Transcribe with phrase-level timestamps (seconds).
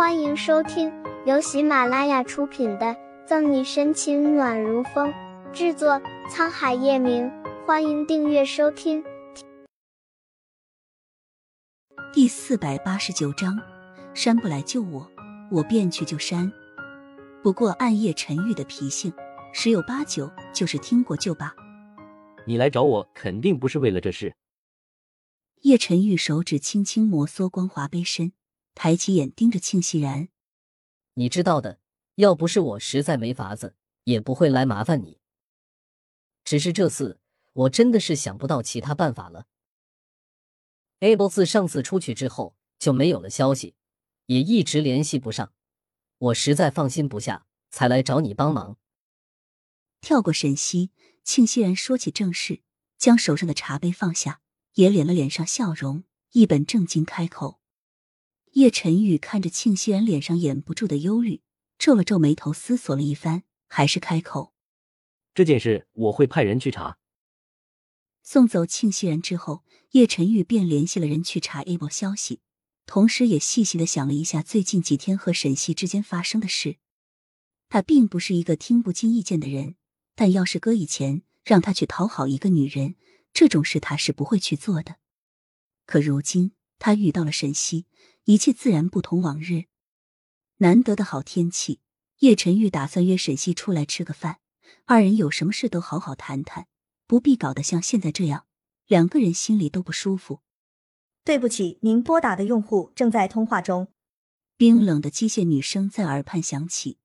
[0.00, 0.90] 欢迎收听
[1.26, 2.86] 由喜马拉雅出品的
[3.26, 5.12] 《赠你深情暖如风》，
[5.52, 7.30] 制作沧海夜明。
[7.66, 9.04] 欢迎订阅收听。
[12.14, 13.60] 第四百八十九章，
[14.14, 15.06] 山不来救我，
[15.50, 16.50] 我便去救山。
[17.42, 19.12] 不过暗夜沉郁的脾性，
[19.52, 21.54] 十有八九就是听过就罢。
[22.46, 24.34] 你来找我，肯定不是为了这事。
[25.60, 28.32] 叶晨玉手指轻轻摩挲光滑杯身。
[28.82, 30.30] 抬起眼盯着庆熙然，
[31.12, 31.80] 你知道的，
[32.14, 35.20] 要不是我实在没法子，也不会来麻烦你。
[36.44, 37.20] 只是这次
[37.52, 39.44] 我真的是想不到其他办法了。
[41.00, 43.74] Able 自上次出去之后就没有了消息，
[44.24, 45.52] 也一直联系不上，
[46.16, 48.78] 我实在放心不下，才来找你帮忙。
[50.00, 50.90] 跳过沈西，
[51.22, 52.62] 庆熙然说起正事，
[52.96, 54.40] 将手上的茶杯放下，
[54.72, 57.59] 也敛了脸上笑容，一本正经开口。
[58.52, 61.40] 叶晨玉看着庆熙然脸上掩不住的忧虑，
[61.78, 64.52] 皱了皱眉头，思索了一番，还是开口
[65.34, 66.98] ：“这件事我会派人去查。”
[68.24, 72.40] 送走庆熙然之后，叶晨玉便联系了人去查 A 波消息，
[72.86, 76.78] 同时也细细的想了一下最近几天和沈西之间发生的事。
[77.68, 79.76] 他并不是一个听不进意见的人，
[80.16, 82.96] 但要是搁以前，让他去讨好一个女人，
[83.32, 84.96] 这种事他是不会去做的。
[85.86, 87.86] 可如今，他遇到了沈西。
[88.24, 89.64] 一切自然不同往日。
[90.58, 91.80] 难得的好天气，
[92.18, 94.40] 叶晨玉打算约沈西出来吃个饭，
[94.84, 96.66] 二人有什么事都好好谈谈，
[97.06, 98.46] 不必搞得像现在这样，
[98.86, 100.40] 两个人心里都不舒服。
[101.24, 103.88] 对不起，您拨打的用户正在通话中。
[104.56, 106.98] 冰冷的机械女声在耳畔响起。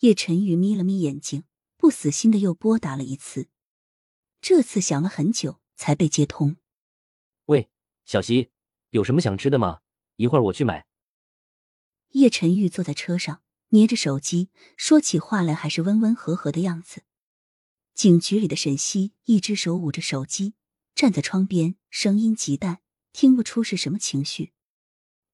[0.00, 1.44] 叶晨玉眯了眯眼睛，
[1.76, 3.48] 不死心的又拨打了一次，
[4.40, 6.56] 这次响了很久才被接通。
[7.44, 7.70] 喂，
[8.04, 8.50] 小西，
[8.90, 9.80] 有什么想吃的吗？
[10.22, 10.86] 一会儿我去买。
[12.10, 17.02] 叶晨玉坐在车上，捏着手机，说起话来还是温温和和的样子。
[17.92, 20.54] 警局里的沈西一只手捂着手机，
[20.94, 22.82] 站在窗边，声音极淡，
[23.12, 24.52] 听不出是什么情绪。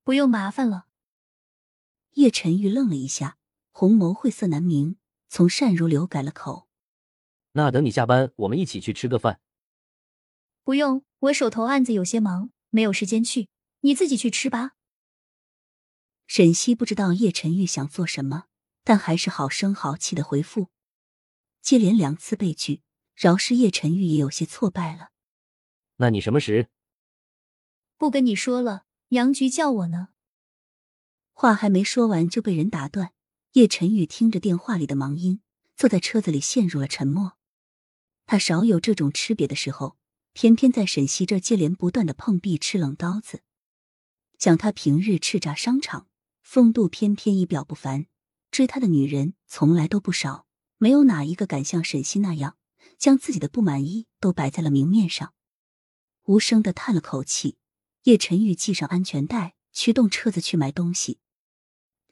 [0.05, 0.87] 不用麻烦了。
[2.15, 3.37] 叶晨玉愣了一下，
[3.73, 4.97] 红眸晦涩难明，
[5.29, 6.67] 从善如流改了口
[7.53, 9.39] ：“那等你下班，我们一起去吃个饭。”
[10.65, 14.77] 不用，我手头案子有些忙，没有时间去，你自己去吃吧。
[16.29, 18.45] 沈西不知道叶晨玉想做什么，
[18.85, 20.69] 但还是好声好气的回复。
[21.63, 22.83] 接连两次被拒，
[23.17, 25.09] 饶是叶晨玉也有些挫败了。
[25.97, 26.69] 那你什么时？
[27.97, 30.09] 不跟你说了，杨局叫我呢。
[31.33, 33.15] 话还没说完就被人打断。
[33.53, 35.41] 叶晨玉听着电话里的忙音，
[35.77, 37.39] 坐在车子里陷入了沉默。
[38.27, 39.97] 他少有这种吃瘪的时候，
[40.35, 43.41] 偏偏在沈西这接连不断的碰壁吃冷刀子。
[44.39, 46.07] 想他平日叱咤商场。
[46.51, 48.07] 风度翩翩，仪表不凡，
[48.51, 50.47] 追他的女人从来都不少，
[50.79, 52.57] 没有哪一个敢像沈西那样，
[52.97, 55.35] 将自己的不满意都摆在了明面上。
[56.25, 57.59] 无声的叹了口气，
[58.05, 61.19] 叶晨玉系上安全带，驱动车子去买东西。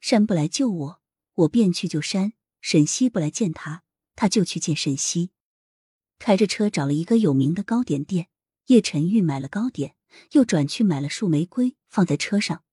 [0.03, 1.01] 山不来救我，
[1.37, 5.31] 我便去救山；沈西不来见他，他就去见沈西。
[6.19, 8.29] 开着车找了一个有名的糕点店，
[8.67, 9.97] 叶晨玉买了糕点，
[10.33, 12.65] 又转去买了束玫瑰，放在车上。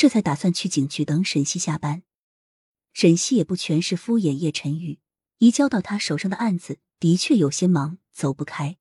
[0.00, 2.04] 这才打算去警局等沈西下班。
[2.94, 4.98] 沈西也不全是敷衍叶晨宇，
[5.36, 8.78] 移交到他手上的案子的确有些忙，走不开。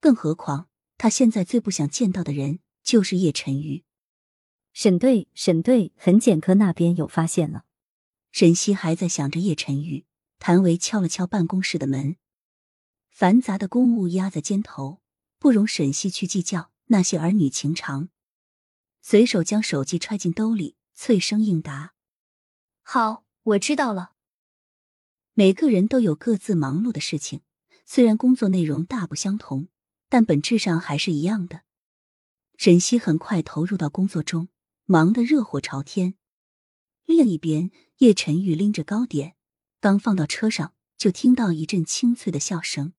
[0.00, 0.68] 更何况
[0.98, 3.84] 他现在最不想见到的人就是叶晨宇。
[4.72, 7.64] 沈队，沈队，痕检科那边有发现了。
[8.32, 10.04] 沈西还在想着叶晨宇，
[10.40, 12.16] 谭维敲了敲办公室的门。
[13.08, 15.00] 繁杂的公务压在肩头，
[15.38, 18.08] 不容沈西去计较那些儿女情长。
[19.06, 21.92] 随手将手机揣进兜里，脆声应答
[22.80, 24.14] ：“好，我知道了。”
[25.34, 27.42] 每个人都有各自忙碌的事情，
[27.84, 29.68] 虽然工作内容大不相同，
[30.08, 31.64] 但本质上还是一样的。
[32.56, 34.48] 沈西很快投入到工作中，
[34.86, 36.14] 忙得热火朝天。
[37.04, 39.36] 另一边，叶晨玉拎着糕点，
[39.80, 42.94] 刚放到车上，就听到一阵清脆的笑声。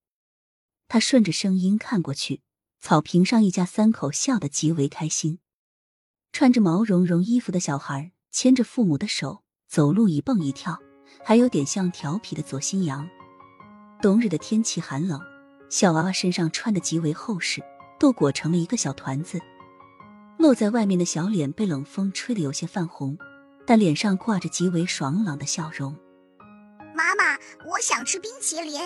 [0.88, 2.44] 他顺着声音看过去，
[2.80, 5.40] 草坪上一家三口笑得极为开心。
[6.36, 10.78] 穿着毛茸茸衣服的小孩牵着父母的手走路一蹦一跳，
[11.24, 13.08] 还有点像调皮的左新阳。
[14.02, 15.18] 冬日的天气寒冷，
[15.70, 17.64] 小娃娃身上穿的极为厚实，
[17.98, 19.40] 都裹成了一个小团子。
[20.38, 23.18] 露在外面的小脸被冷风吹得有些泛红，
[23.66, 25.96] 但脸上挂着极为爽朗的笑容。
[26.94, 28.82] 妈妈，我想吃冰淇淋。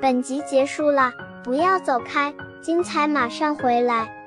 [0.00, 1.12] 本集结束了，
[1.44, 2.34] 不要走开。
[2.60, 4.17] 精彩马上回来。